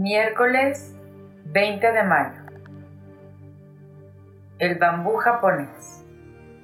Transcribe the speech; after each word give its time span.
Miércoles 0.00 0.94
20 1.46 1.90
de 1.90 2.02
mayo. 2.04 2.40
El 4.60 4.76
bambú 4.76 5.16
japonés. 5.16 6.04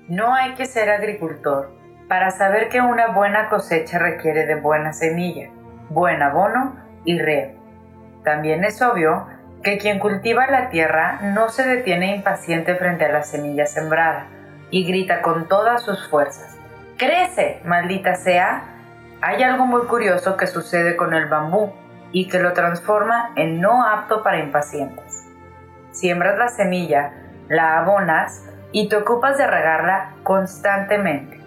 No 0.07 0.33
hay 0.33 0.55
que 0.55 0.67
ser 0.67 0.89
agricultor 0.89 1.73
para 2.07 2.31
saber 2.31 2.69
que 2.69 2.81
una 2.81 3.09
buena 3.09 3.49
cosecha 3.49 3.99
requiere 3.99 4.47
de 4.47 4.55
buena 4.55 4.93
semilla, 4.93 5.51
buen 5.89 6.23
abono 6.23 6.77
y 7.05 7.19
riego. 7.19 7.61
También 8.23 8.63
es 8.63 8.81
obvio 8.81 9.27
que 9.65 9.79
quien 9.79 9.99
cultiva 9.99 10.47
la 10.47 10.69
tierra 10.69 11.19
no 11.35 11.49
se 11.49 11.67
detiene 11.67 12.15
impaciente 12.15 12.77
frente 12.77 13.07
a 13.07 13.13
la 13.13 13.25
semilla 13.25 13.67
sembrada 13.67 14.29
y 14.71 14.87
grita 14.87 15.23
con 15.23 15.49
todas 15.49 15.83
sus 15.83 16.09
fuerzas. 16.09 16.57
¡Crece, 16.99 17.61
maldita 17.65 18.15
sea! 18.15 18.63
Hay 19.21 19.43
algo 19.43 19.67
muy 19.67 19.89
curioso 19.89 20.37
que 20.37 20.47
sucede 20.47 20.95
con 20.95 21.15
el 21.15 21.27
bambú 21.27 21.73
y 22.15 22.29
que 22.29 22.39
lo 22.39 22.53
transforma 22.53 23.33
en 23.35 23.61
no 23.61 23.85
apto 23.85 24.23
para 24.23 24.39
impacientes. 24.39 25.27
Siembras 25.91 26.39
la 26.39 26.49
semilla, 26.49 27.13
la 27.49 27.79
abonas 27.79 28.45
y 28.73 28.89
te 28.89 28.97
ocupas 28.97 29.37
de 29.37 29.47
regarla 29.47 30.13
constantemente. 30.23 31.41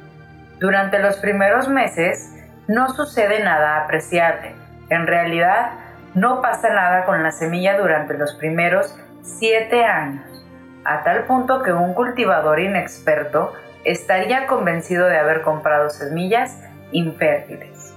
Durante 0.59 1.00
los 1.00 1.18
primeros 1.18 1.70
meses 1.70 2.34
no 2.68 2.90
sucede 2.94 3.44
nada 3.44 3.78
apreciable. 3.78 4.56
En 4.90 5.08
realidad, 5.08 5.72
no 6.14 6.42
pasa 6.42 6.70
nada 6.70 7.06
con 7.06 7.23
la 7.23 7.31
semilla 7.31 7.78
durante 7.78 8.16
los 8.16 8.36
primeros 8.36 8.94
7 9.22 9.86
años, 9.86 10.45
a 10.84 11.04
tal 11.04 11.23
punto 11.23 11.64
que 11.64 11.72
un 11.72 11.94
cultivador 11.94 12.59
inexperto 12.59 13.54
estaría 13.86 14.48
convencido 14.48 15.08
de 15.08 15.18
haber 15.18 15.44
comprado 15.44 15.90
semillas 15.90 16.58
infértiles. 16.92 17.94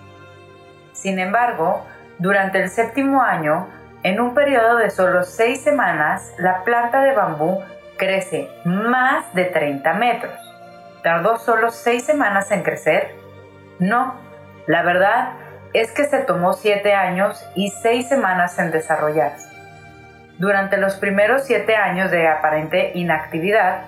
Sin 0.93 1.19
embargo, 1.19 1.85
durante 2.21 2.63
el 2.63 2.69
séptimo 2.69 3.23
año, 3.23 3.67
en 4.03 4.21
un 4.21 4.35
periodo 4.35 4.77
de 4.77 4.91
solo 4.91 5.25
seis 5.25 5.63
semanas, 5.63 6.35
la 6.39 6.65
planta 6.65 7.01
de 7.01 7.15
bambú 7.15 7.63
crece 7.97 8.51
más 8.65 9.35
de 9.35 9.47
30 9.47 9.95
metros. 9.95 10.35
¿Tardó 11.03 11.39
solo 11.39 11.71
seis 11.71 12.05
semanas 12.05 12.51
en 12.51 12.63
crecer? 12.63 13.15
No, 13.79 14.15
la 14.67 14.83
verdad 14.83 15.31
es 15.73 15.93
que 15.93 16.05
se 16.05 16.19
tomó 16.19 16.53
siete 16.53 16.93
años 16.93 17.43
y 17.55 17.71
seis 17.71 18.09
semanas 18.09 18.59
en 18.59 18.71
desarrollarse. 18.71 19.49
Durante 20.39 20.77
los 20.77 20.97
primeros 20.97 21.45
siete 21.45 21.75
años 21.75 22.11
de 22.11 22.29
aparente 22.29 22.93
inactividad, 22.95 23.83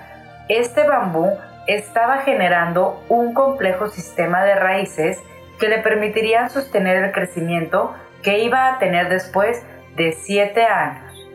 este 0.48 0.84
bambú 0.84 1.38
estaba 1.66 2.18
generando 2.18 3.04
un 3.10 3.34
complejo 3.34 3.88
sistema 3.88 4.42
de 4.42 4.54
raíces 4.54 5.18
que 5.60 5.68
le 5.68 5.78
permitirían 5.78 6.48
sostener 6.48 6.96
el 7.04 7.12
crecimiento 7.12 7.94
que 8.22 8.40
iba 8.40 8.68
a 8.68 8.78
tener 8.78 9.08
después 9.08 9.62
de 9.96 10.12
siete 10.12 10.64
años. 10.64 11.26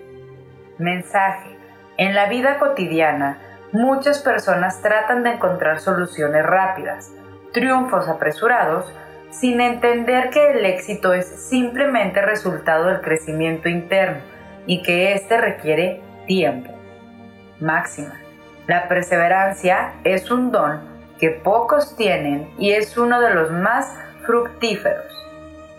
Mensaje. 0.77 1.57
En 1.97 2.15
la 2.15 2.27
vida 2.27 2.59
cotidiana, 2.59 3.39
muchas 3.71 4.19
personas 4.19 4.81
tratan 4.81 5.23
de 5.23 5.31
encontrar 5.31 5.79
soluciones 5.79 6.45
rápidas, 6.45 7.11
triunfos 7.53 8.07
apresurados, 8.07 8.93
sin 9.29 9.59
entender 9.61 10.29
que 10.29 10.51
el 10.51 10.65
éxito 10.65 11.13
es 11.13 11.27
simplemente 11.27 12.21
resultado 12.21 12.85
del 12.85 13.01
crecimiento 13.01 13.67
interno 13.67 14.21
y 14.65 14.81
que 14.83 15.13
éste 15.13 15.37
requiere 15.37 16.01
tiempo. 16.25 16.71
Máxima. 17.59 18.13
La 18.67 18.87
perseverancia 18.87 19.93
es 20.03 20.29
un 20.29 20.51
don 20.51 20.81
que 21.19 21.31
pocos 21.31 21.95
tienen 21.95 22.53
y 22.57 22.71
es 22.71 22.97
uno 22.97 23.19
de 23.19 23.33
los 23.33 23.51
más 23.51 23.93
fructíferos. 24.25 25.26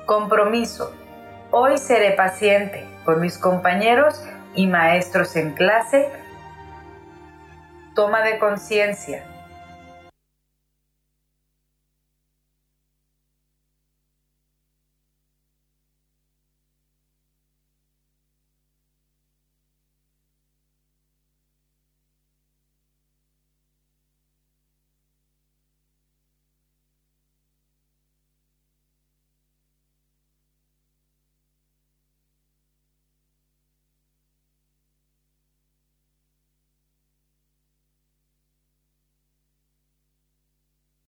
Compromiso. 0.08 0.90
Hoy 1.50 1.76
seré 1.76 2.12
paciente 2.12 2.88
con 3.04 3.20
mis 3.20 3.36
compañeros 3.36 4.24
y 4.54 4.66
maestros 4.66 5.36
en 5.36 5.52
clase. 5.52 6.08
Toma 7.94 8.22
de 8.22 8.38
conciencia. 8.38 9.22